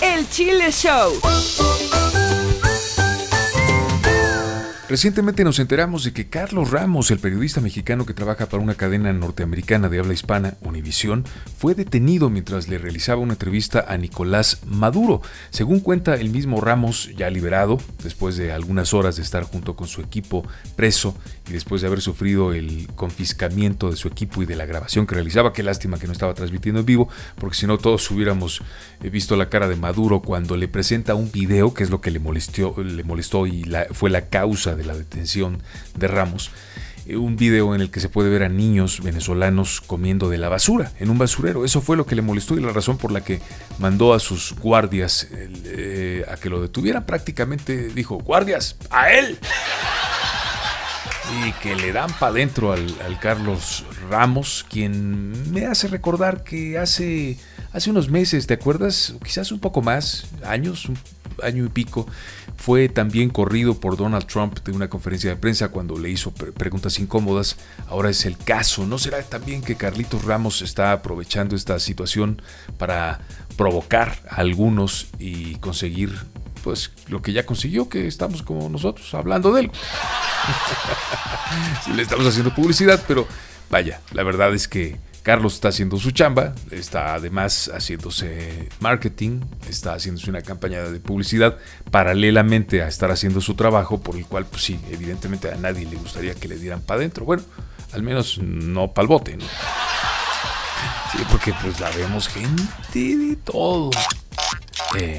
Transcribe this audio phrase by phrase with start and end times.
[0.00, 1.73] El Chile Show.
[4.86, 9.14] Recientemente nos enteramos de que Carlos Ramos, el periodista mexicano que trabaja para una cadena
[9.14, 11.24] norteamericana de habla hispana, Univisión,
[11.56, 15.22] fue detenido mientras le realizaba una entrevista a Nicolás Maduro.
[15.48, 19.88] Según cuenta el mismo Ramos, ya liberado, después de algunas horas de estar junto con
[19.88, 21.16] su equipo preso
[21.48, 25.14] y después de haber sufrido el confiscamiento de su equipo y de la grabación que
[25.14, 28.60] realizaba, qué lástima que no estaba transmitiendo en vivo, porque si no todos hubiéramos
[29.02, 32.10] eh, visto la cara de Maduro cuando le presenta un video, que es lo que
[32.10, 35.62] le molestó, le molestó y fue la causa de la detención
[35.96, 36.50] de Ramos,
[37.06, 40.48] eh, un video en el que se puede ver a niños venezolanos comiendo de la
[40.48, 41.64] basura en un basurero.
[41.64, 43.40] Eso fue lo que le molestó y la razón por la que
[43.78, 47.04] mandó a sus guardias eh, a que lo detuvieran.
[47.04, 49.38] Prácticamente dijo, guardias, a él.
[51.46, 57.38] Y que le dan para adentro al, Carlos Ramos, quien me hace recordar que hace,
[57.72, 59.14] hace unos meses, ¿te acuerdas?
[59.24, 60.88] Quizás un poco más, años,
[61.42, 62.06] año y pico,
[62.56, 66.98] fue también corrido por Donald Trump de una conferencia de prensa cuando le hizo preguntas
[66.98, 67.56] incómodas.
[67.88, 68.86] Ahora es el caso.
[68.86, 72.40] ¿No será también que Carlitos Ramos está aprovechando esta situación
[72.78, 73.20] para
[73.56, 76.12] provocar a algunos y conseguir
[76.62, 79.70] pues lo que ya consiguió, que estamos como nosotros hablando de él.
[81.94, 83.28] le estamos haciendo publicidad, pero
[83.70, 89.94] vaya, la verdad es que Carlos está haciendo su chamba, está además haciéndose marketing, está
[89.94, 91.56] haciéndose una campaña de publicidad
[91.90, 95.96] paralelamente a estar haciendo su trabajo, por el cual, pues sí, evidentemente a nadie le
[95.96, 97.24] gustaría que le dieran para adentro.
[97.24, 97.42] Bueno,
[97.92, 99.46] al menos no para el bote, ¿no?
[101.10, 103.92] Sí, porque pues la vemos gente de todo.
[104.98, 105.16] Eh,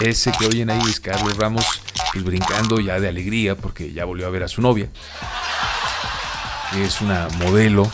[0.00, 1.64] ese que oyen ahí es Carlos Ramos
[2.12, 4.90] pues, brincando ya de alegría porque ya volvió a ver a su novia.
[6.76, 7.90] Es una modelo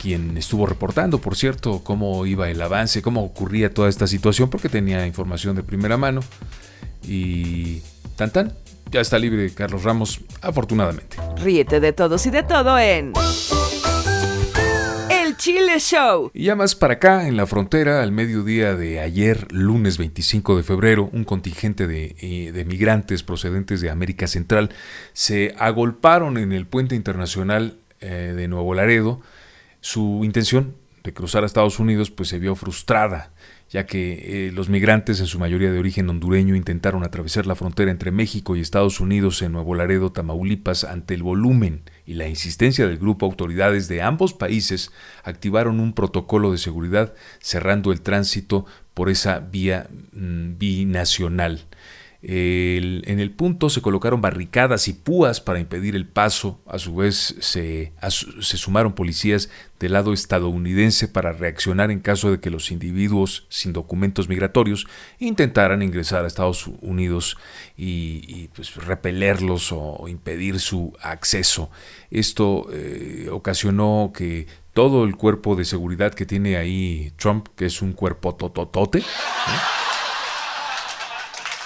[0.00, 4.70] quien estuvo reportando, por cierto, cómo iba el avance, cómo ocurría toda esta situación, porque
[4.70, 6.22] tenía información de primera mano.
[7.02, 7.82] Y
[8.16, 8.54] tan tan,
[8.90, 11.18] ya está libre Carlos Ramos, afortunadamente.
[11.36, 13.12] Ríete de todos y de todo en
[15.10, 16.30] El Chile Show.
[16.32, 20.62] Y ya más para acá, en la frontera, al mediodía de ayer, lunes 25 de
[20.62, 24.70] febrero, un contingente de, eh, de migrantes procedentes de América Central
[25.12, 29.20] se agolparon en el puente internacional eh, de Nuevo Laredo
[29.80, 33.32] su intención de cruzar a Estados Unidos pues se vio frustrada,
[33.70, 37.90] ya que eh, los migrantes, en su mayoría de origen hondureño, intentaron atravesar la frontera
[37.90, 42.86] entre México y Estados Unidos en Nuevo Laredo, Tamaulipas, ante el volumen y la insistencia
[42.86, 44.90] del grupo, autoridades de ambos países
[45.22, 51.66] activaron un protocolo de seguridad cerrando el tránsito por esa vía mm, binacional
[52.22, 56.60] en el punto se colocaron barricadas y púas para impedir el paso.
[56.66, 57.92] A su vez se,
[58.40, 59.48] se, sumaron policías
[59.80, 64.86] del lado estadounidense para reaccionar en caso de que los individuos sin documentos migratorios
[65.18, 67.38] intentaran ingresar a Estados Unidos
[67.78, 71.70] y, pues, repelerlos o, impedir su acceso.
[72.10, 77.80] Esto eh, ocasionó que todo el cuerpo de seguridad que tiene ahí Trump, que es
[77.80, 79.02] un cuerpo tototote,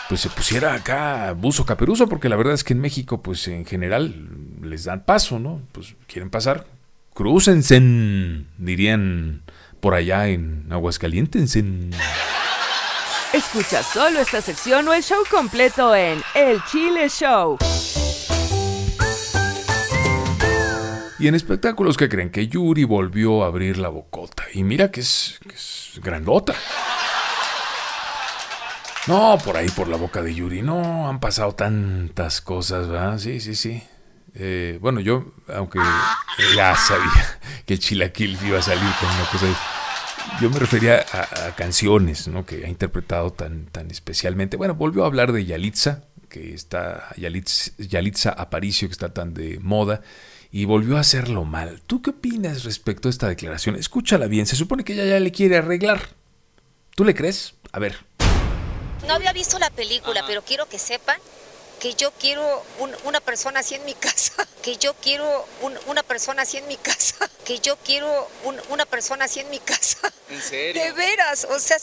[0.08, 3.64] pues se pusiera acá buzo caperuso, porque la verdad es que en México, pues en
[3.64, 4.28] general
[4.62, 5.62] les dan paso, ¿no?
[5.72, 6.66] Pues quieren pasar,
[7.14, 7.80] crúcense,
[8.58, 9.42] dirían
[9.80, 11.56] por allá en Aguascalientes.
[13.32, 17.58] Escucha solo esta sección o el show completo en El Chile Show.
[21.18, 24.44] Y en espectáculos que creen que Yuri volvió a abrir la bocota.
[24.52, 26.54] Y mira que es, que es grandota.
[29.06, 30.62] No, por ahí, por la boca de Yuri.
[30.62, 33.18] No, han pasado tantas cosas, ¿verdad?
[33.18, 33.82] Sí, sí, sí.
[34.34, 35.78] Eh, bueno, yo, aunque
[36.56, 39.46] ya sabía que el chilaquil iba a salir con una cosa
[40.40, 42.44] yo me refería a, canciones, ¿no?
[42.46, 44.56] Que ha interpretado tan, tan especialmente.
[44.56, 49.58] Bueno, volvió a hablar de Yalitza, que está, Yalitza, Yalitza Aparicio, que está tan de
[49.60, 50.02] moda,
[50.50, 51.82] y volvió a hacerlo mal.
[51.86, 53.76] ¿Tú qué opinas respecto a esta declaración?
[53.76, 56.00] Escúchala bien, se supone que ella ya le quiere arreglar.
[56.94, 57.54] ¿Tú le crees?
[57.72, 57.96] A ver.
[59.06, 61.18] No había visto la película, pero quiero que sepan
[61.84, 62.64] que yo quiero
[63.04, 65.46] una persona así en mi casa, que yo quiero
[65.86, 68.26] una persona así en mi casa, que yo quiero
[68.70, 69.98] una persona así en mi casa.
[70.30, 70.82] ¿En serio?
[70.82, 71.76] De veras, o sea,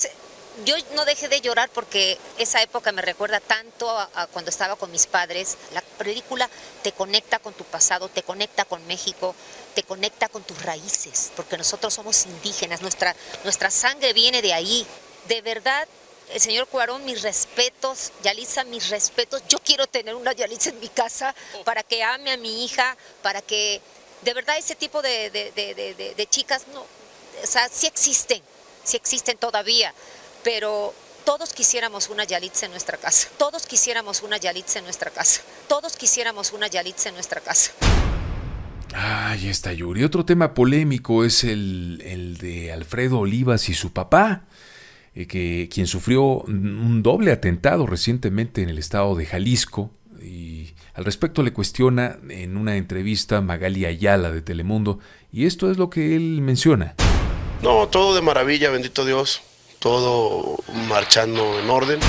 [0.65, 4.89] yo no dejé de llorar porque esa época me recuerda tanto a, cuando estaba con
[4.89, 5.56] mis padres.
[5.71, 6.50] La película
[6.81, 9.36] te conecta con tu pasado, te conecta con México,
[9.75, 14.88] te conecta con tus raíces, porque nosotros somos indígenas, nuestra, nuestra sangre viene de ahí.
[15.27, 15.88] De verdad,
[16.33, 19.44] el señor Cuarón, mis respetos, Yalitza, mis respetos.
[19.50, 21.36] Yo quiero tener una Yalitza en mi casa
[21.66, 23.81] para que ame a mi hija, para que
[24.22, 28.42] de verdad ese tipo de, chicas, no, o sea, sí existen,
[28.83, 29.94] sí existen todavía,
[30.44, 30.94] pero
[31.24, 33.30] Todos quisiéramos una Yalitza en nuestra casa.
[33.38, 35.42] Todos quisiéramos una Yalitza en nuestra casa.
[35.68, 37.72] Todos quisiéramos una Yalitza en nuestra casa.
[38.94, 40.04] Ay, está Yuri.
[40.04, 44.45] Otro tema polémico es el, de Alfredo Olivas y su papá,
[45.16, 49.92] eh, que, quien sufrió un doble atentado recientemente en el estado de Jalisco.
[50.22, 55.00] Y al respecto le cuestiona en una entrevista Magali Ayala de Telemundo,
[55.31, 56.96] y esto es lo que él menciona.
[57.63, 59.42] No, todo de maravilla, bendito Dios
[59.81, 62.00] todo marchando en orden.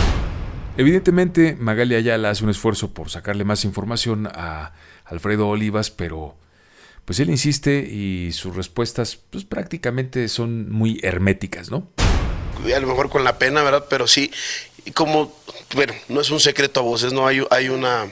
[0.76, 4.72] Evidentemente, Magali Ayala hace un esfuerzo por sacarle más información a
[5.06, 6.37] Alfredo Olivas, pero
[7.06, 11.88] pues él insiste y sus respuestas pues prácticamente son muy herméticas, ¿no?
[12.64, 13.87] A lo mejor con la pena, ¿verdad?
[13.88, 14.31] Pero sí,
[14.94, 15.35] como,
[15.75, 18.11] bueno, no es un secreto a voces, no hay, hay una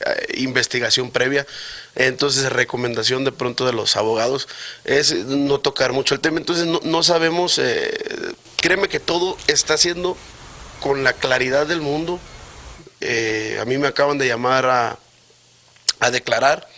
[0.00, 1.46] eh, investigación previa.
[1.94, 4.48] Entonces, recomendación de pronto de los abogados
[4.84, 6.38] es no tocar mucho el tema.
[6.38, 10.16] Entonces, no, sabemos, eh, créeme que todo está haciendo
[10.80, 12.18] con la claridad del mundo.
[13.00, 14.98] Eh, a mí me acaban de llamar a,
[16.00, 16.68] a, declarar.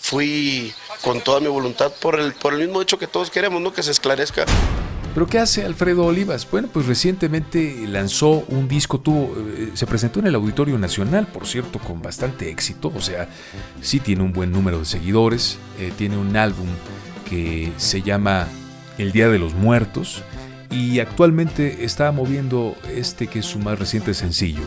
[0.00, 3.72] Fui con toda mi voluntad por el, por el mismo hecho que todos queremos, ¿no?
[3.72, 4.46] Que se esclarezca.
[5.14, 6.48] ¿Pero qué hace Alfredo Olivas?
[6.50, 11.46] Bueno, pues recientemente lanzó un disco, tuvo, eh, se presentó en el Auditorio Nacional, por
[11.46, 13.28] cierto, con bastante éxito, o sea,
[13.82, 16.66] sí tiene un buen número de seguidores, eh, tiene un álbum
[17.28, 18.46] que se llama
[18.96, 20.22] El Día de los Muertos
[20.70, 24.62] y actualmente está moviendo este que es su más reciente sencillo.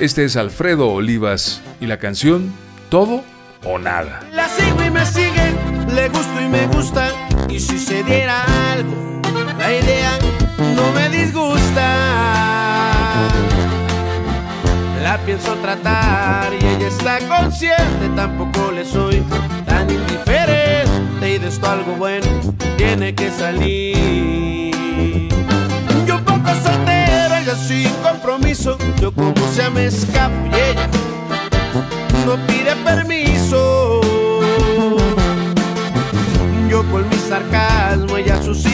[0.00, 2.52] Este es Alfredo Olivas y la canción
[2.88, 3.22] Todo
[3.64, 4.20] o Nada.
[4.32, 5.54] La sigo y me sigue,
[5.94, 7.12] le gusto y me gusta,
[7.48, 9.19] y si se diera algo
[9.74, 10.18] idea
[10.74, 11.86] no me disgusta.
[15.02, 19.22] La pienso tratar y ella está consciente, tampoco le soy
[19.66, 22.26] tan indiferente y de esto algo bueno
[22.76, 25.30] tiene que salir.
[26.06, 30.88] Yo poco soltero, ella sin compromiso, yo como sea me escapo y ella
[32.26, 34.00] no pide permiso.
[36.68, 38.64] Yo con mi sarcasmo, ella sus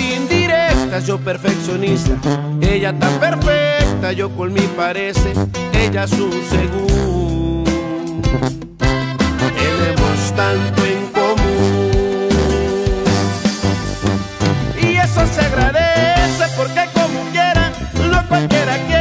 [1.06, 2.16] yo perfeccionista,
[2.60, 5.32] ella tan perfecta, yo con mi parece,
[5.72, 7.64] ella su según.
[9.38, 12.28] Tenemos tanto en común.
[14.82, 17.70] Y eso se agradece porque como quiera,
[18.10, 18.95] no cualquiera quiere.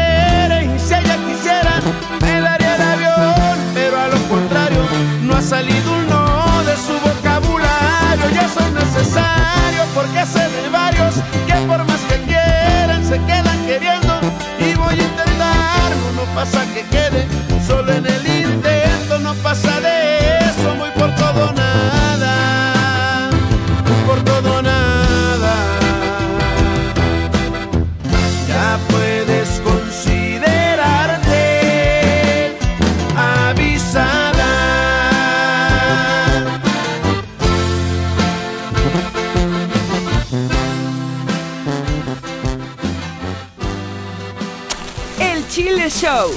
[45.66, 46.32] Show.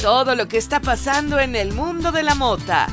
[0.00, 2.86] Todo lo que está pasando en el mundo de la mota.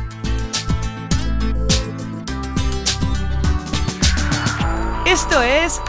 [5.05, 5.79] Esto es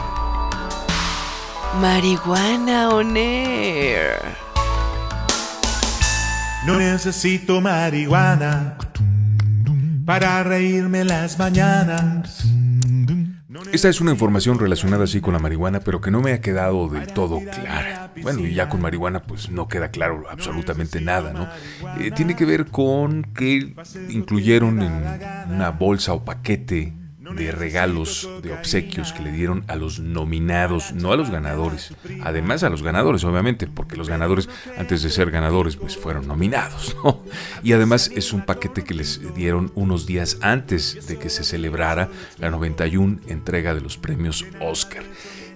[1.81, 4.21] Marihuana On Air.
[6.67, 8.77] No necesito marihuana
[10.05, 12.45] para reírme las mañanas.
[13.73, 16.89] Esta es una información relacionada así con la marihuana, pero que no me ha quedado
[16.89, 18.11] del todo clara.
[18.23, 21.49] Bueno, y ya con marihuana pues no queda claro absolutamente nada, ¿no?
[22.01, 23.75] Eh, tiene que ver con que
[24.09, 24.93] incluyeron en
[25.51, 26.95] una bolsa o paquete
[27.37, 31.95] de regalos, de obsequios que le dieron a los nominados, no a los ganadores.
[32.23, 36.97] Además a los ganadores, obviamente, porque los ganadores, antes de ser ganadores, pues fueron nominados.
[37.63, 42.09] Y además es un paquete que les dieron unos días antes de que se celebrara
[42.39, 45.05] la 91 entrega de los premios Oscar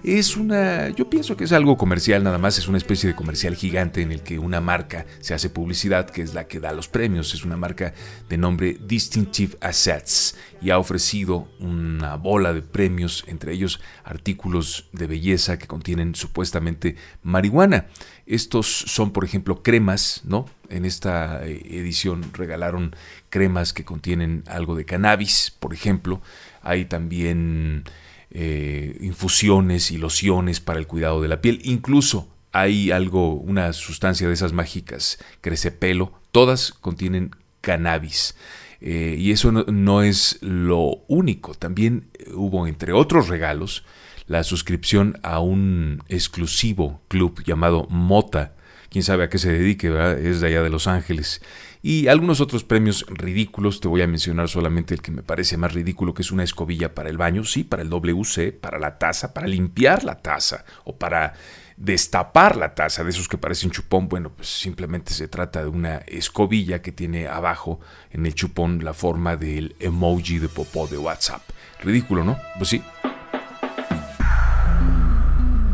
[0.03, 3.55] es una, yo pienso que es algo comercial nada más, es una especie de comercial
[3.55, 6.87] gigante en el que una marca se hace publicidad, que es la que da los
[6.87, 7.93] premios, es una marca
[8.29, 15.07] de nombre Distinctive Assets y ha ofrecido una bola de premios, entre ellos artículos de
[15.07, 17.87] belleza que contienen supuestamente marihuana.
[18.25, 20.45] Estos son, por ejemplo, cremas, ¿no?
[20.69, 22.95] En esta eh, edición regalaron
[23.29, 26.21] cremas que contienen algo de cannabis, por ejemplo.
[26.61, 27.83] Hay también
[28.31, 31.61] eh, infusiones y lociones para el cuidado de la piel.
[31.63, 37.31] Incluso hay algo, una sustancia de esas mágicas, crece pelo, todas contienen
[37.61, 38.35] cannabis.
[38.79, 41.53] Eh, y eso no, es lo único.
[41.53, 43.83] También hubo, entre otros regalos,
[44.27, 48.53] la suscripción a un exclusivo club llamado Mota.
[48.89, 49.87] Quién sabe a qué se dedique,
[50.21, 51.41] es de allá de Los Ángeles.
[51.87, 55.73] Y algunos otros premios ridículos, te voy a mencionar solamente el que me parece más
[55.73, 59.33] ridículo, que es una escobilla para el baño, sí, para el WC, para la taza,
[59.33, 61.35] para limpiar la taza o para
[61.77, 65.99] destapar la taza de esos que parecen chupón, bueno, pues simplemente se trata de una
[65.99, 67.79] escobilla que tiene abajo
[68.11, 71.41] en el chupón la forma del emoji de popó de WhatsApp.
[71.81, 72.37] Ridículo, ¿no?
[72.57, 72.83] Pues sí.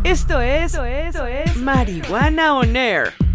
[0.04, 3.33] Esto es, esto es, esto es Marihuana On Air.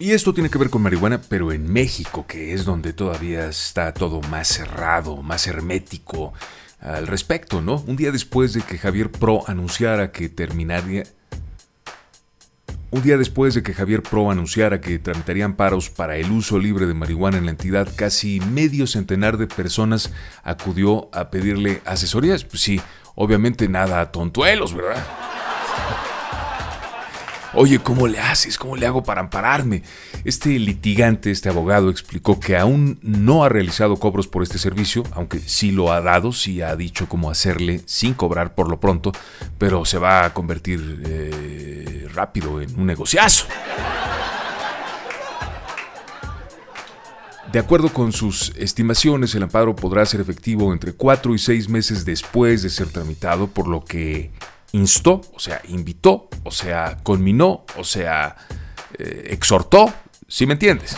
[0.00, 3.92] Y esto tiene que ver con marihuana, pero en México, que es donde todavía está
[3.92, 6.32] todo más cerrado, más hermético,
[6.80, 7.82] al respecto, ¿no?
[7.86, 11.02] Un día después de que Javier Pro anunciara que terminaría...
[12.90, 16.86] Un día después de que Javier Pro anunciara que tramitarían paros para el uso libre
[16.86, 20.12] de marihuana en la entidad, casi medio centenar de personas
[20.44, 22.44] acudió a pedirle asesorías.
[22.44, 22.80] Pues sí,
[23.16, 25.04] obviamente nada tontuelos, ¿verdad?
[27.54, 28.58] Oye, ¿cómo le haces?
[28.58, 29.82] ¿Cómo le hago para ampararme?
[30.24, 35.38] Este litigante, este abogado, explicó que aún no ha realizado cobros por este servicio, aunque
[35.38, 39.12] sí lo ha dado, sí ha dicho cómo hacerle sin cobrar por lo pronto,
[39.56, 43.46] pero se va a convertir eh, rápido en un negociazo.
[47.50, 52.04] De acuerdo con sus estimaciones, el amparo podrá ser efectivo entre cuatro y seis meses
[52.04, 54.30] después de ser tramitado, por lo que
[54.72, 58.36] instó, o sea, invitó, o sea, culminó, o sea,
[58.98, 59.92] eh, exhortó,
[60.26, 60.96] si me entiendes.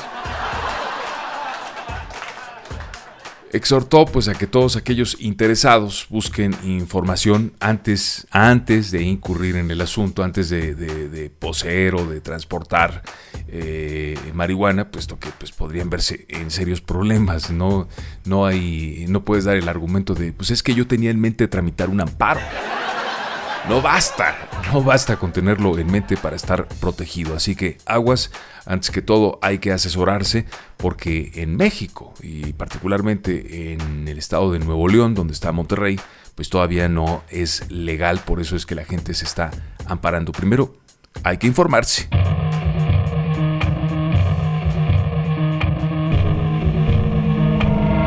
[3.52, 9.80] Exhortó pues a que todos aquellos interesados busquen información antes, antes de incurrir en el
[9.80, 13.02] asunto, antes de, poseer o de transportar
[13.48, 17.50] eh, marihuana, puesto que pues, podrían verse en serios problemas.
[17.50, 17.88] No,
[18.24, 21.48] no, hay, no puedes dar el argumento de, pues es que yo tenía en mente
[21.48, 22.40] tramitar un amparo.
[23.70, 24.34] No basta,
[24.72, 27.36] no basta con tenerlo en mente para estar protegido.
[27.36, 28.32] Así que aguas,
[28.66, 30.44] antes que todo hay que asesorarse
[30.76, 36.00] porque en México y particularmente en el estado de Nuevo León, donde está Monterrey,
[36.34, 39.52] pues todavía no es legal, por eso es que la gente se está
[39.86, 40.32] amparando.
[40.32, 40.74] Primero
[41.22, 42.08] hay que informarse.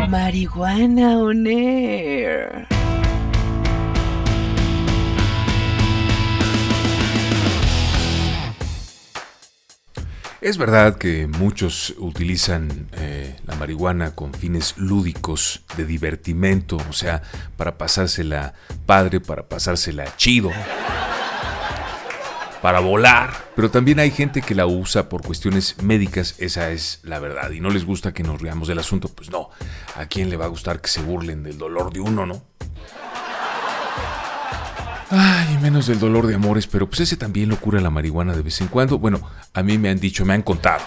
[0.10, 2.68] Marihuana on air.
[10.44, 17.22] Es verdad que muchos utilizan eh, la marihuana con fines lúdicos, de divertimento, o sea,
[17.56, 18.54] para pasársela
[18.86, 20.52] padre, para pasársela chido,
[22.62, 23.32] para volar.
[23.56, 27.52] Pero también hay gente que la usa por cuestiones médicas, esa es la verdad.
[27.52, 29.50] Y no les gusta que nos riamos del asunto, pues no.
[29.96, 32.44] ¿A quién le va a gustar que se burlen del dolor de uno, no?
[35.16, 38.42] Ay, menos del dolor de amores, pero pues ese también lo cura la marihuana de
[38.42, 38.98] vez en cuando.
[38.98, 39.22] Bueno,
[39.54, 40.82] a mí me han dicho, me han contado.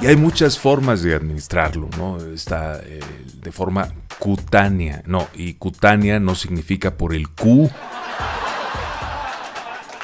[0.00, 2.18] Y hay muchas formas de administrarlo, ¿no?
[2.32, 3.00] Está eh,
[3.42, 3.88] de forma
[4.20, 7.68] cutánea, no, y cutánea no significa por el Q.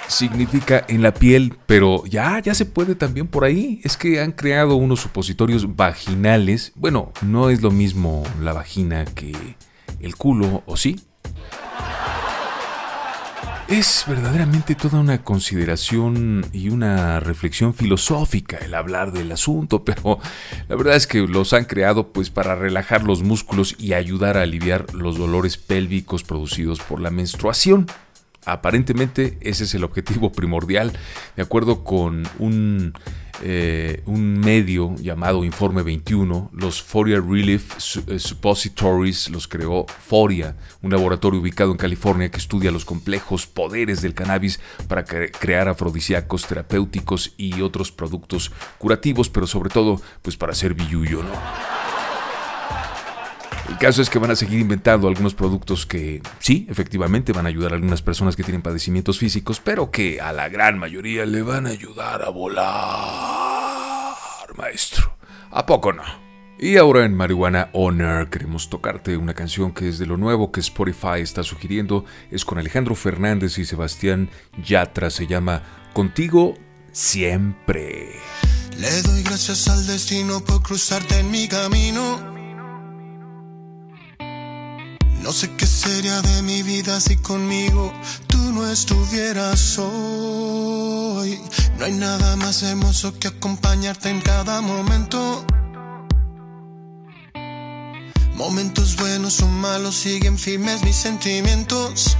[0.09, 3.81] Significa en la piel, pero ya, ya se puede también por ahí.
[3.85, 6.73] Es que han creado unos supositorios vaginales.
[6.75, 9.55] Bueno, no es lo mismo la vagina que
[10.01, 11.01] el culo, ¿o sí?
[13.69, 20.21] Es verdaderamente toda una consideración y una reflexión filosófica el hablar del asunto, pero
[20.69, 24.43] la verdad es que los han creado pues para relajar los músculos y ayudar a
[24.43, 27.87] aliviar los dolores pélvicos producidos por la menstruación.
[28.45, 30.93] Aparentemente ese es el objetivo primordial,
[31.35, 32.95] de acuerdo con un
[33.43, 37.75] eh, un medio llamado Informe 21, los Foria Relief
[38.09, 44.03] eh, Suppositories los creó Foria, un laboratorio ubicado en California que estudia los complejos poderes
[44.03, 50.53] del cannabis para crear afrodisíacos terapéuticos y otros productos curativos, pero sobre todo pues para
[50.53, 51.23] hacer billuyo.
[53.69, 57.49] El caso es que van a seguir inventando algunos productos que sí, efectivamente van a
[57.49, 61.43] ayudar a algunas personas que tienen padecimientos físicos, pero que a la gran mayoría le
[61.43, 64.15] van a ayudar a volar,
[64.57, 65.17] maestro.
[65.51, 66.05] ¿A poco no?
[66.59, 70.61] Y ahora en Marihuana Honor queremos tocarte una canción que es de lo nuevo que
[70.61, 72.05] Spotify está sugiriendo.
[72.31, 74.31] Es con Alejandro Fernández y Sebastián
[74.65, 75.11] Yatra.
[75.11, 76.55] Se llama Contigo
[76.93, 78.13] Siempre.
[78.79, 82.36] Le doy gracias al destino por cruzarte en mi camino
[85.27, 87.93] No sé qué sería de mi vida si conmigo
[88.29, 91.41] tú no estuvieras hoy.
[91.77, 95.45] No hay nada más hermoso que acompañarte en cada momento.
[98.37, 102.17] Momentos buenos o malos siguen firmes mis sentimientos.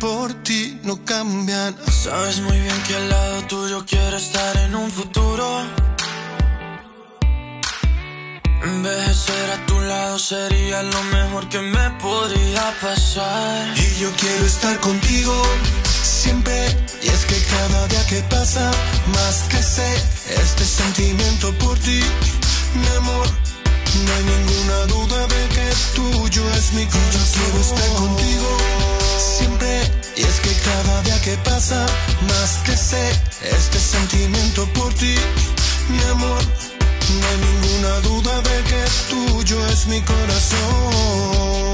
[0.00, 1.76] Por ti no cambian.
[1.92, 5.60] Sabes muy bien que al lado tuyo quiero estar en un futuro.
[8.62, 13.78] Envejecer a tu lado sería lo mejor que me podría pasar.
[13.78, 15.34] Y yo quiero estar contigo
[16.02, 16.66] siempre.
[17.02, 18.70] Y es que cada día que pasa,
[19.14, 19.90] más que sé
[20.42, 22.00] este sentimiento por ti,
[22.74, 23.26] mi amor.
[24.04, 27.12] No hay ninguna duda de que tuyo es mi corazón.
[27.12, 28.56] Yo quiero estar contigo
[29.18, 29.80] siempre.
[30.16, 31.86] Y es que cada día que pasa,
[32.28, 33.10] más que sé
[33.42, 35.14] este sentimiento por ti,
[35.88, 36.69] mi amor.
[37.18, 41.70] No hay ninguna duda de que tuyo es mi corazón.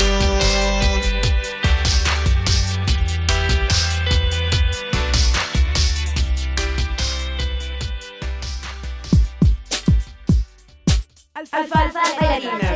[11.53, 12.71] Alfalfa bailarina.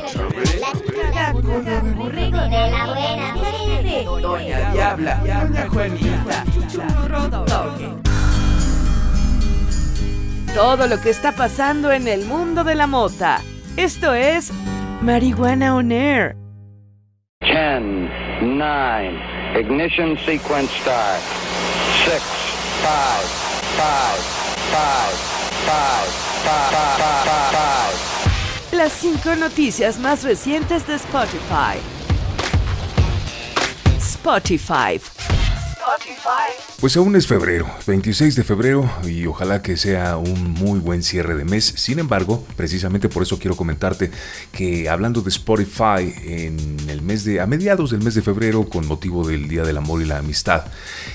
[1.32, 3.34] Burrito de la buena.
[4.20, 8.09] Doña Diabla, Doña Juanita, Churro Doggy.
[10.54, 13.40] Todo lo que está pasando en el mundo de la mota.
[13.76, 14.50] Esto es
[15.00, 16.34] Marihuana On Air.
[17.40, 18.10] 10,
[18.42, 21.20] 9, ignition sequence start.
[22.04, 22.20] 6,
[22.82, 22.90] 5,
[23.86, 24.10] 5,
[25.64, 27.30] 5, 5, 5,
[28.72, 28.76] 5.
[28.76, 31.78] Las cinco noticias más recientes de Spotify.
[33.98, 34.98] Spotify.
[36.80, 41.34] Pues aún es febrero, 26 de febrero, y ojalá que sea un muy buen cierre
[41.34, 41.74] de mes.
[41.76, 44.10] Sin embargo, precisamente por eso quiero comentarte
[44.52, 48.86] que hablando de Spotify en el mes de a mediados del mes de febrero con
[48.86, 50.64] motivo del Día del Amor y la Amistad,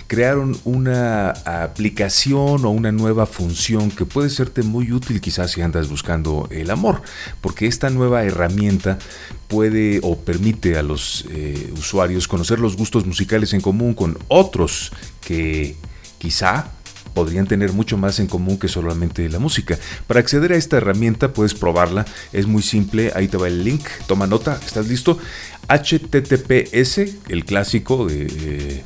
[0.07, 5.89] crearon una aplicación o una nueva función que puede serte muy útil quizás si andas
[5.89, 7.01] buscando el amor,
[7.41, 8.99] porque esta nueva herramienta
[9.47, 14.91] puede o permite a los eh, usuarios conocer los gustos musicales en común con otros
[15.21, 15.75] que
[16.17, 16.71] quizá
[17.13, 19.79] podrían tener mucho más en común que solamente la música.
[20.07, 23.85] Para acceder a esta herramienta puedes probarla, es muy simple, ahí te va el link,
[24.07, 25.17] toma nota, ¿estás listo?
[25.69, 26.97] HTTPS,
[27.29, 28.27] el clásico de...
[28.29, 28.83] eh,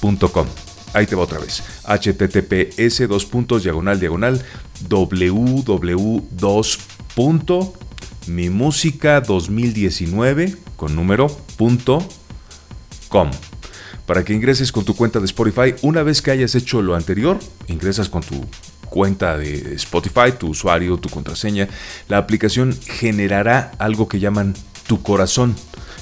[0.00, 0.46] .com.
[0.92, 1.62] Ahí te va otra vez.
[1.84, 4.44] Https dos puntos diagonal diagonal
[4.88, 6.78] www2
[8.26, 12.06] mi música 2019 con número punto
[13.08, 13.30] com.
[14.10, 17.38] Para que ingreses con tu cuenta de Spotify, una vez que hayas hecho lo anterior,
[17.68, 18.44] ingresas con tu
[18.86, 21.68] cuenta de Spotify, tu usuario, tu contraseña,
[22.08, 24.54] la aplicación generará algo que llaman
[24.88, 25.54] tu corazón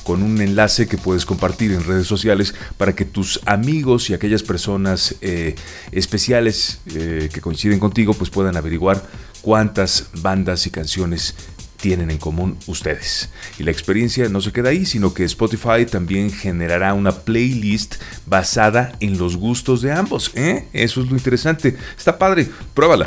[0.05, 4.43] con un enlace que puedes compartir en redes sociales para que tus amigos y aquellas
[4.43, 5.55] personas eh,
[5.93, 9.03] especiales eh, que coinciden contigo pues puedan averiguar
[9.43, 11.35] cuántas bandas y canciones
[11.81, 13.31] tienen en común ustedes.
[13.59, 18.93] Y la experiencia no se queda ahí, sino que Spotify también generará una playlist basada
[19.01, 20.33] en los gustos de ambos.
[20.35, 20.69] ¿eh?
[20.73, 21.77] Eso es lo interesante.
[21.97, 23.07] Está padre, pruébala.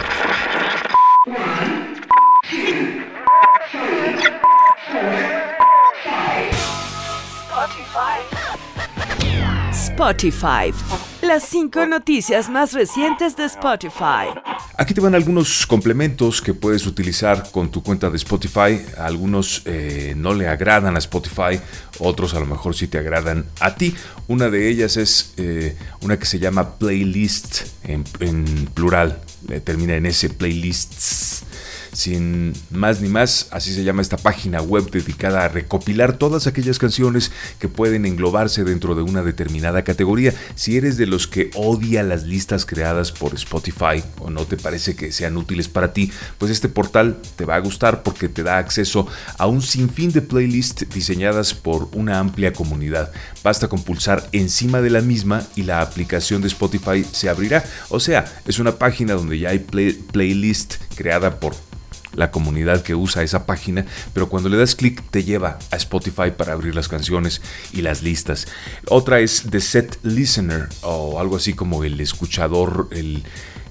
[10.02, 11.11] Spotify.
[11.34, 14.38] Las cinco noticias más recientes de Spotify.
[14.78, 18.82] Aquí te van algunos complementos que puedes utilizar con tu cuenta de Spotify.
[18.98, 21.58] Algunos eh, no le agradan a Spotify,
[22.00, 23.96] otros a lo mejor sí te agradan a ti.
[24.28, 28.04] Una de ellas es eh, una que se llama playlist en,
[28.74, 31.46] plural, eh, termina en ese playlists.
[31.94, 36.80] Sin más ni más, así se llama esta página web dedicada a recopilar todas aquellas
[36.80, 40.34] canciones que pueden englobarse dentro de una determinada categoría.
[40.56, 44.96] Si eres de los que odia las listas creadas por Spotify o no te parece
[44.96, 48.58] que sean útiles para ti, pues este portal te va a gustar porque te da
[48.58, 53.12] acceso a un sinfín de playlists diseñadas por una amplia comunidad.
[53.44, 57.66] Basta con pulsar encima de la misma y la aplicación de Spotify se abrirá.
[57.90, 61.54] O sea, es una página donde ya hay play- playlist creada por
[62.16, 66.32] la comunidad que usa esa página, pero cuando le das clic te lleva a Spotify
[66.36, 68.48] para abrir las canciones y las listas.
[68.88, 73.24] Otra es The Set Listener o algo así como el escuchador, el,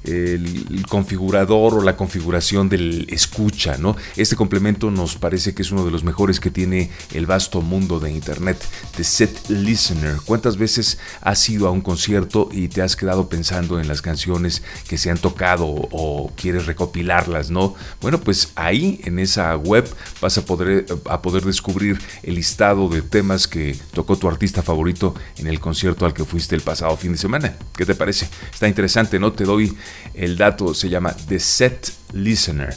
[0.05, 3.97] el, configurador o la configuración del escucha, ¿no?
[4.17, 8.01] Este complemento nos parece que es uno de los mejores que tiene el vasto mundo
[8.01, 8.63] de Internet,
[8.97, 10.17] The Set Listener.
[10.25, 14.63] ¿Cuántas veces has ido a un concierto y te has quedado pensando en las canciones
[14.89, 17.75] que se han tocado o quieres recopilarlas, ¿no?
[18.01, 19.89] Bueno, pues ahí en esa web
[20.21, 25.15] vas a poder, a poder descubrir el listado de temas que tocó tu artista favorito
[25.37, 27.57] en el concierto al que fuiste el pasado fin de semana.
[27.77, 28.29] ¿Qué te parece?
[28.53, 29.33] Está interesante, ¿no?
[29.33, 29.77] Te doy
[30.15, 32.75] el dato, se llama The Set Listener.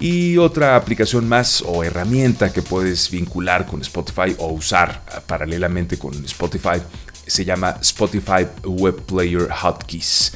[0.00, 6.14] Y otra aplicación más o herramienta que puedes vincular con Spotify o usar paralelamente con
[6.24, 6.80] Spotify
[7.28, 10.32] se llama Spotify Web Player Hotkeys.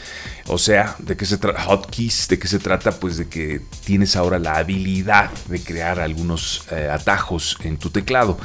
[0.48, 1.62] O sea, ¿de qué se trata?
[1.62, 2.92] Hotkeys, ¿de qué se trata?
[2.92, 8.38] Pues de que tienes ahora la habilidad de crear algunos eh, atajos en tu teclado.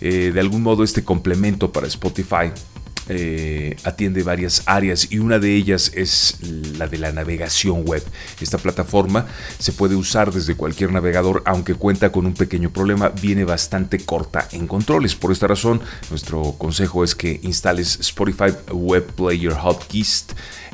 [0.00, 2.52] Eh, de algún modo este complemento para Spotify
[3.08, 6.38] eh, atiende varias áreas y una de ellas es
[6.78, 8.02] la de la navegación web.
[8.40, 9.26] Esta plataforma
[9.58, 14.48] se puede usar desde cualquier navegador, aunque cuenta con un pequeño problema, viene bastante corta
[14.52, 15.14] en controles.
[15.14, 20.26] Por esta razón, nuestro consejo es que instales Spotify Web Player Hotkeys.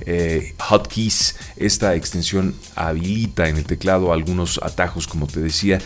[0.04, 5.78] Eh, hotkeys, esta extensión habilita en el teclado algunos atajos, como te decía,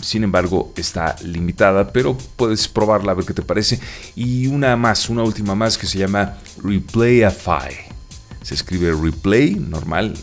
[0.00, 3.80] sin embargo está limitada, pero puedes probarla a ver qué te parece.
[4.14, 7.74] Y una más, una última más que se llama Replayify.
[8.42, 10.14] Se escribe replay normal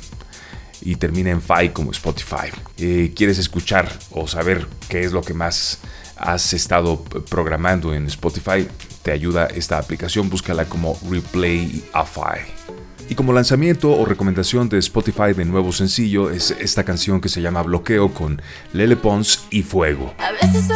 [0.81, 2.49] y termina en Fi como Spotify.
[2.77, 5.79] Eh, ¿Quieres escuchar o saber qué es lo que más
[6.15, 8.67] has estado programando en Spotify?
[9.03, 12.39] Te ayuda esta aplicación, búscala como Replayify.
[13.09, 17.41] Y como lanzamiento o recomendación de Spotify de nuevo sencillo es esta canción que se
[17.41, 18.41] llama Bloqueo con
[18.73, 20.13] Lele Pons y Fuego.
[20.17, 20.69] A veces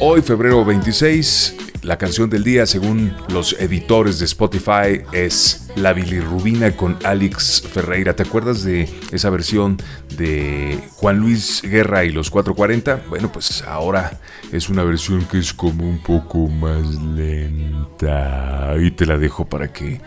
[0.00, 6.76] Hoy, febrero 26, la canción del día, según los editores de Spotify, es La bilirrubina
[6.76, 8.14] con Alex Ferreira.
[8.14, 9.78] ¿Te acuerdas de esa versión
[10.16, 13.08] de Juan Luis Guerra y los 440?
[13.08, 14.20] Bueno, pues ahora
[14.52, 18.74] es una versión que es como un poco más lenta.
[18.80, 20.00] Y te la dejo para que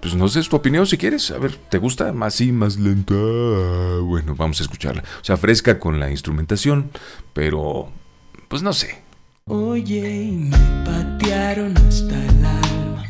[0.00, 1.30] pues no sé, es tu opinión si quieres.
[1.30, 2.12] A ver, ¿te gusta?
[2.12, 3.14] Más sí, más lenta.
[4.02, 5.02] Bueno, vamos a escucharla.
[5.20, 6.90] O sea, fresca con la instrumentación,
[7.32, 7.90] pero
[8.48, 9.02] pues no sé.
[9.48, 13.04] Oye, me patearon hasta el alma.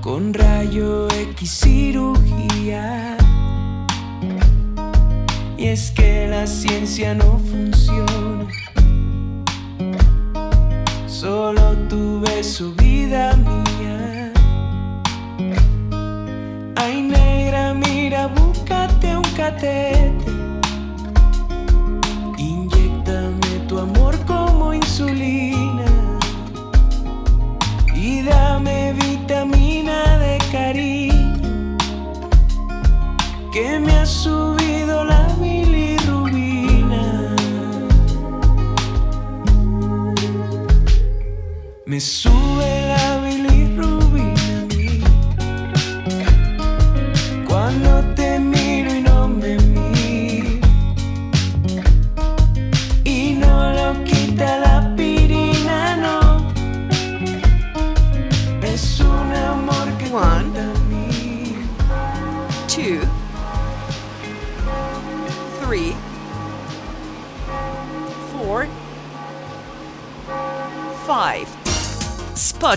[0.00, 3.16] Con rayo X cirugía.
[5.56, 8.46] Y es que la ciencia no funciona.
[11.06, 14.32] Solo tuve su vida mía.
[16.76, 20.23] Ay, negra, mira, búscate un catete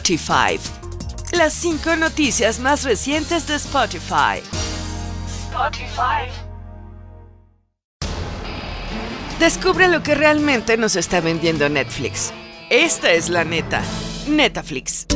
[0.07, 0.57] Spotify.
[1.33, 4.41] Las cinco noticias más recientes de Spotify.
[5.49, 6.31] Spotify.
[9.37, 12.31] Descubre lo que realmente nos está vendiendo Netflix.
[12.69, 13.83] Esta es la neta.
[14.29, 15.07] Netaflix.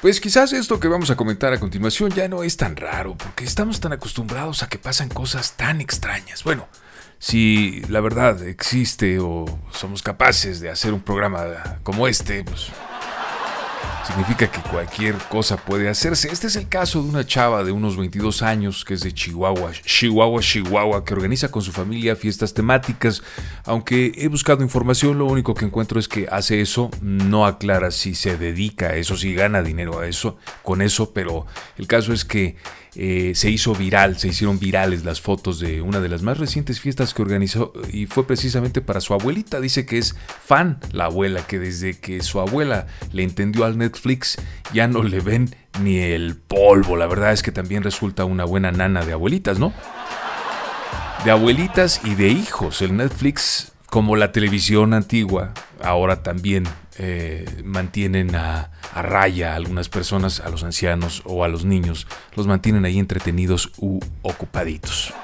[0.00, 3.44] Pues quizás esto que vamos a comentar a continuación ya no es tan raro, porque
[3.44, 6.42] estamos tan acostumbrados a que pasan cosas tan extrañas.
[6.42, 6.66] Bueno,
[7.20, 12.72] si la verdad existe o somos capaces de hacer un programa como este, pues
[14.10, 16.30] significa que cualquier cosa puede hacerse.
[16.32, 19.72] Este es el caso de una chava de unos 22 años que es de Chihuahua,
[19.72, 23.22] Chihuahua, Chihuahua, que organiza con su familia fiestas temáticas.
[23.64, 28.14] Aunque he buscado información, lo único que encuentro es que hace eso, no aclara si
[28.14, 31.46] se dedica a eso, si gana dinero a eso, con eso, pero
[31.76, 32.56] el caso es que
[32.96, 36.80] eh, se hizo viral, se hicieron virales las fotos de una de las más recientes
[36.80, 39.60] fiestas que organizó y fue precisamente para su abuelita.
[39.60, 44.36] Dice que es fan la abuela, que desde que su abuela le entendió al Netflix
[44.72, 46.96] ya no le ven ni el polvo.
[46.96, 49.72] La verdad es que también resulta una buena nana de abuelitas, ¿no?
[51.24, 52.82] De abuelitas y de hijos.
[52.82, 56.64] El Netflix, como la televisión antigua, ahora también
[57.02, 62.06] eh, mantienen a, a, raya a algunas personas, a los ancianos o a los niños,
[62.36, 65.14] los mantienen ahí entretenidos u ocupaditos.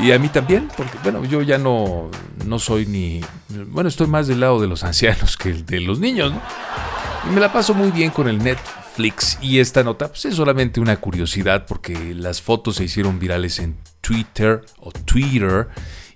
[0.00, 2.10] Y a mí también, porque bueno, yo ya no,
[2.46, 3.20] no soy ni...
[3.66, 6.40] Bueno, estoy más del lado de los ancianos que de los niños, ¿no?
[7.28, 9.38] Y me la paso muy bien con el Netflix.
[9.42, 13.76] Y esta nota pues, es solamente una curiosidad porque las fotos se hicieron virales en
[14.00, 15.68] Twitter o Twitter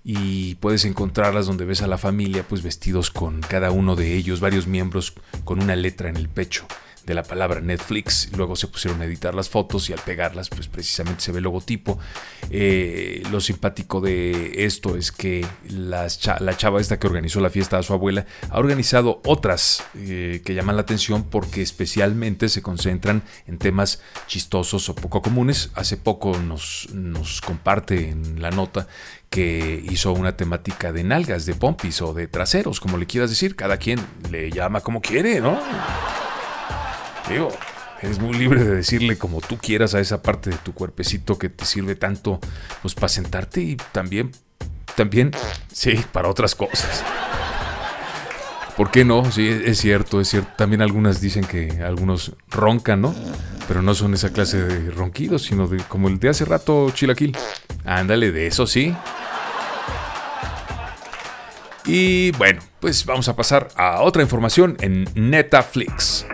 [0.04, 4.40] y puedes encontrarlas donde ves a la familia pues vestidos con cada uno de ellos,
[4.40, 6.66] varios miembros con una letra en el pecho
[7.06, 8.30] de la palabra Netflix.
[8.36, 11.44] Luego se pusieron a editar las fotos y al pegarlas, pues precisamente se ve el
[11.44, 11.98] logotipo.
[12.50, 17.82] Eh, lo simpático de esto es que la chava esta que organizó la fiesta a
[17.82, 23.58] su abuela ha organizado otras eh, que llaman la atención porque especialmente se concentran en
[23.58, 25.70] temas chistosos o poco comunes.
[25.74, 28.86] Hace poco nos, nos comparte en la nota
[29.32, 33.56] que hizo una temática de nalgas, de pompis o de traseros, como le quieras decir.
[33.56, 33.98] Cada quien
[34.30, 35.58] le llama como quiere, ¿no?
[37.30, 37.48] Digo,
[38.02, 41.48] eres muy libre de decirle como tú quieras a esa parte de tu cuerpecito que
[41.48, 42.40] te sirve tanto
[42.82, 44.32] pues para sentarte y también,
[44.96, 45.30] también,
[45.72, 47.02] sí, para otras cosas.
[48.76, 49.32] ¿Por qué no?
[49.32, 50.50] Sí, es cierto, es cierto.
[50.58, 53.14] También algunas dicen que algunos roncan, ¿no?
[53.66, 57.34] Pero no son esa clase de ronquidos, sino de como el de hace rato, Chilaquil.
[57.86, 58.94] Ándale, de eso sí.
[61.84, 66.26] Y bueno, pues vamos a pasar a otra información en Netflix.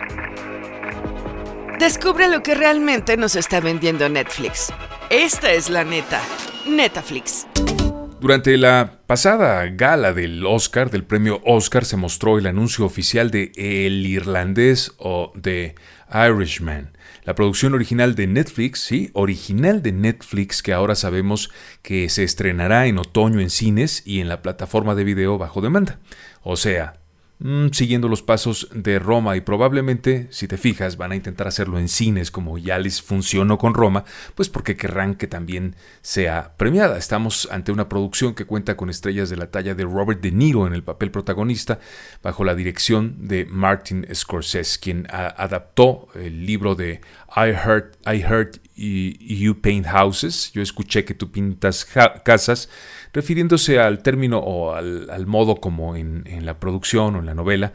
[1.79, 4.71] Descubre lo que realmente nos está vendiendo Netflix.
[5.09, 6.21] Esta es la neta.
[6.67, 7.47] Netflix.
[8.19, 13.53] Durante la pasada gala del Oscar, del premio Oscar, se mostró el anuncio oficial de
[13.55, 15.75] El Irlandés o The
[16.13, 16.91] Irishman.
[17.23, 21.51] La producción original de Netflix, sí, original de Netflix, que ahora sabemos
[21.81, 25.99] que se estrenará en otoño en cines y en la plataforma de video bajo demanda.
[26.41, 26.98] O sea,
[27.41, 31.79] Mm, siguiendo los pasos de Roma y probablemente, si te fijas, van a intentar hacerlo
[31.79, 34.03] en cines como ya les funcionó con Roma,
[34.35, 36.97] pues porque querrán que también sea premiada.
[36.97, 40.67] Estamos ante una producción que cuenta con estrellas de la talla de Robert De Niro
[40.67, 41.79] en el papel protagonista,
[42.21, 46.99] bajo la dirección de Martin Scorsese, quien adaptó el libro de
[47.35, 51.85] I Heard, I Heard You Paint Houses, yo escuché que tú pintas
[52.23, 52.69] casas,
[53.13, 57.73] refiriéndose al término o al, modo como en, la producción o en la novela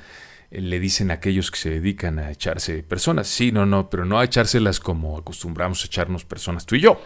[0.51, 3.29] eh, le dicen a aquellos que se dedican a echarse personas.
[3.29, 7.01] Sí, no, no, pero no a echárselas como acostumbramos a echarnos personas tú y yo.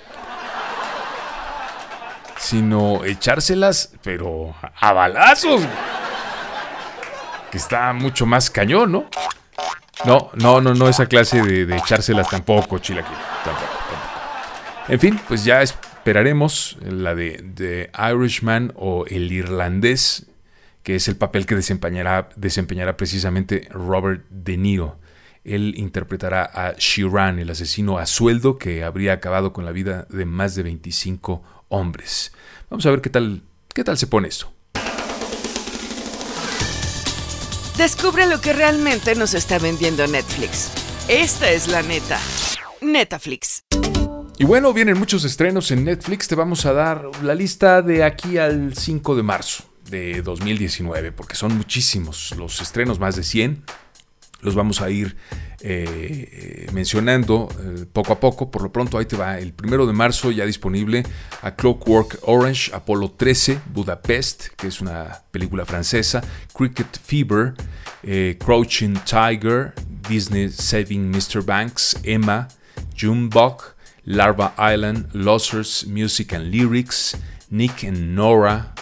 [2.39, 5.63] Sino echárselas, pero a balazos.
[7.51, 9.07] Que está mucho más cañón, ¿no?
[10.05, 13.17] No, no, no, no esa clase de, echárselas tampoco, Chilaquil.
[13.45, 14.93] Tampoco, tampoco.
[14.93, 15.77] En fin, pues ya es,
[16.09, 20.27] esperaremos la de The Irishman o El Irlandés,
[20.83, 24.99] que es el papel que desempeñará, desempeñará precisamente Robert De Niro.
[25.45, 30.25] Él interpretará a Shiran, el asesino a sueldo que habría acabado con la vida de
[30.25, 32.33] más de 25 hombres.
[32.71, 33.43] Vamos a ver qué tal,
[33.75, 34.51] qué tal se pone esto.
[37.79, 40.73] Descubre lo que realmente nos está vendiendo Netflix.
[41.07, 42.19] Esta es la neta.
[42.81, 43.63] Netflix.
[44.37, 46.27] Y bueno, vienen muchos estrenos en Netflix.
[46.27, 51.37] Te vamos a dar la lista de aquí al 5 de marzo de 2019, porque
[51.37, 53.63] son muchísimos los estrenos, más de 100.
[54.41, 55.17] Los vamos a ir
[55.61, 58.51] eh, mencionando eh, poco a poco.
[58.51, 59.39] Por lo pronto, ahí te va.
[59.39, 61.03] El primero de marzo ya disponible
[61.43, 66.23] a Clockwork Orange, Apolo 13, Budapest, que es una película francesa,
[66.57, 67.55] Cricket Fever,
[68.05, 69.75] eh, Crouching Tiger,
[70.09, 71.45] Disney Saving Mr.
[71.45, 72.47] Banks, Emma,
[72.97, 73.75] Junebug,
[74.05, 77.17] Larva Island, Losers Music and Lyrics,
[77.51, 78.73] Nick and Nora,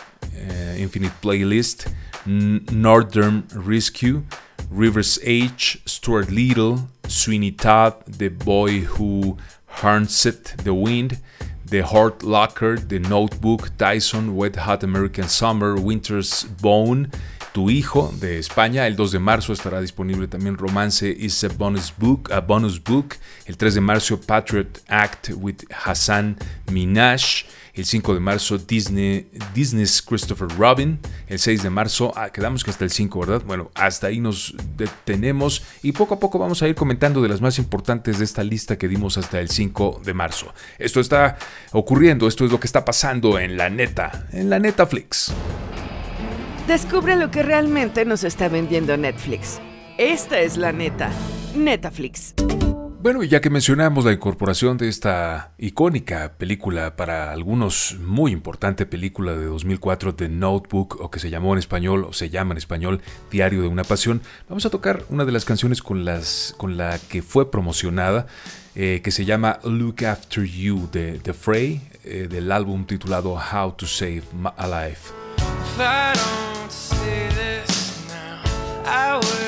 [0.78, 1.88] Infinite Playlist,
[2.26, 4.22] Northern Rescue,
[4.70, 11.18] Rivers H, Stuart Little, Sweeney Todd, The Boy Who Harnessed the Wind,
[11.66, 17.10] The Heart Locker, The Notebook, Tyson, Wet Hot American Summer, Winter's Bone,
[17.56, 18.86] Tu Hijo de España.
[18.86, 23.14] El 2 de marzo estará disponible también Romance is a Bonus Book, a bonus book.
[23.46, 26.36] El 3 de marzo Patriot Act with Hassan
[26.70, 27.46] Minaj.
[27.72, 30.98] El 5 de marzo Disney, Disney's Christopher Robin.
[31.28, 33.42] El 6 de marzo, ah, quedamos que hasta el 5, ¿verdad?
[33.46, 37.40] Bueno, hasta ahí nos detenemos y poco a poco vamos a ir comentando de las
[37.40, 40.52] más importantes de esta lista que dimos hasta el 5 de marzo.
[40.78, 41.38] Esto está
[41.72, 45.32] ocurriendo, esto es lo que está pasando en la neta, en la Netaflix.
[46.66, 49.60] Descubre lo que realmente nos está vendiendo Netflix.
[49.98, 51.12] Esta es la neta,
[51.54, 52.34] Netaflix.
[53.00, 58.84] Bueno, y ya que mencionamos la incorporación de esta icónica película, para algunos muy importante
[58.84, 62.58] película de 2004, The Notebook, o que se llamó en español, o se llama en
[62.58, 63.00] español,
[63.30, 66.98] Diario de una Pasión, vamos a tocar una de las canciones con, las, con la
[66.98, 68.26] que fue promocionada,
[68.74, 71.32] eh, que se llama Look After You de The
[72.02, 74.24] eh, del álbum titulado How to Save
[74.56, 75.25] a Life.
[75.48, 78.42] If I don't say this now,
[78.84, 79.45] I will